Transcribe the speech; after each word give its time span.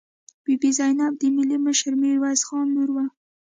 بي 0.43 0.53
بي 0.61 0.69
زینب 0.77 1.13
د 1.17 1.23
ملي 1.35 1.57
مشر 1.65 1.91
میرویس 2.01 2.41
خان 2.47 2.65
لور 2.75 2.89
وه. 2.95 3.05